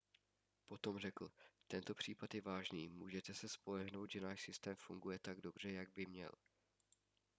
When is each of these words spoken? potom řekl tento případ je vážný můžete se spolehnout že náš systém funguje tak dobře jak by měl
potom 0.65 0.99
řekl 0.99 1.31
tento 1.67 1.95
případ 1.95 2.33
je 2.33 2.41
vážný 2.41 2.89
můžete 2.89 3.33
se 3.33 3.49
spolehnout 3.49 4.11
že 4.11 4.21
náš 4.21 4.41
systém 4.41 4.75
funguje 4.75 5.19
tak 5.19 5.41
dobře 5.41 5.71
jak 5.71 5.89
by 5.93 6.05
měl 6.05 6.31